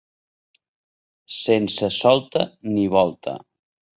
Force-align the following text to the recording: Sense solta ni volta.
Sense 1.41 1.89
solta 1.99 2.43
ni 2.73 2.85
volta. 2.95 3.33